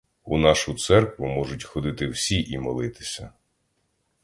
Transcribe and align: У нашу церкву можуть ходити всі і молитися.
У 0.23 0.37
нашу 0.37 0.73
церкву 0.73 1.25
можуть 1.27 1.63
ходити 1.63 2.07
всі 2.07 2.41
і 2.51 2.57
молитися. 2.59 3.33